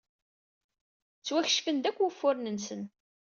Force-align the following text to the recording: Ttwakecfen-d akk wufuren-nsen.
Ttwakecfen-d 1.17 1.85
akk 1.89 1.97
wufuren-nsen. 2.03 2.81